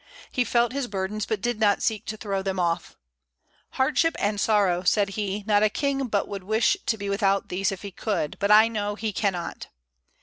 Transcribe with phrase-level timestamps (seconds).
[0.31, 2.97] He felt his burdens, but did not seek to throw them off.
[3.73, 7.71] "Hardship and sorrow," said he, "not a king but would wish to be without these
[7.71, 9.67] if he could; but I know he cannot."